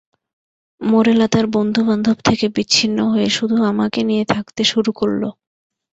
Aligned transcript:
মোরেলা 0.81 1.27
তার 1.27 1.45
বন্ধুবান্ধব 1.55 2.17
থেকে 2.25 2.45
বিচ্ছিন্ন 2.55 2.97
হয়ে 3.05 3.29
শুধু 3.29 3.57
আমাকে 3.63 3.99
নিয়ে 4.03 4.25
থাকতে 4.25 4.61
শুরু 4.63 4.91
করল। 4.95 5.23